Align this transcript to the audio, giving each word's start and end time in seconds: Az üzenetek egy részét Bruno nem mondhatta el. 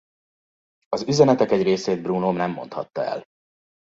Az 0.89 1.07
üzenetek 1.07 1.51
egy 1.51 1.63
részét 1.63 2.01
Bruno 2.01 2.31
nem 2.31 2.51
mondhatta 2.51 3.03
el. 3.03 3.23